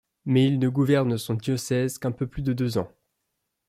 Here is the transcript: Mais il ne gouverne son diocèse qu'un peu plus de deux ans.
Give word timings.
Mais 0.25 0.45
il 0.47 0.57
ne 0.57 0.67
gouverne 0.67 1.15
son 1.19 1.35
diocèse 1.35 1.99
qu'un 1.99 2.11
peu 2.11 2.25
plus 2.25 2.41
de 2.41 2.53
deux 2.53 2.79
ans. 2.79 2.91